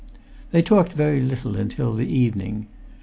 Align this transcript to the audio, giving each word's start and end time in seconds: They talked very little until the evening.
They 0.49 0.63
talked 0.63 0.93
very 0.93 1.19
little 1.19 1.55
until 1.55 1.93
the 1.93 2.07
evening. 2.11 2.65